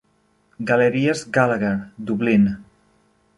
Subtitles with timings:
[0.69, 2.57] Galeries Gallagher, Dublín.